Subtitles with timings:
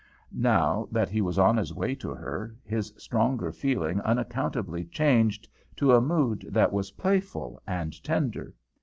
[0.31, 5.93] Now that he was on his way to her, his stronger feeling unaccountably changed to
[5.93, 8.55] a mood that was playful and tender.